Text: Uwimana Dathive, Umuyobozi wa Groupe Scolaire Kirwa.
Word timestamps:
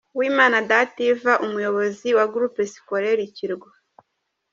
Uwimana 0.15 0.57
Dathive, 0.69 1.31
Umuyobozi 1.45 2.07
wa 2.17 2.25
Groupe 2.33 2.61
Scolaire 2.73 3.25
Kirwa. 3.35 3.71